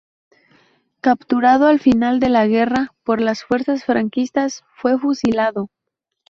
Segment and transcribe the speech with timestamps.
[0.99, 5.69] Capturado al final de la guerra por las fuerzas franquistas, fue fusilado.